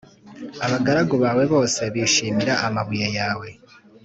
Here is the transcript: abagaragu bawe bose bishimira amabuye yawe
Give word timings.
abagaragu 0.65 1.15
bawe 1.23 1.43
bose 1.53 1.81
bishimira 1.93 2.53
amabuye 2.67 3.07
yawe 3.17 3.49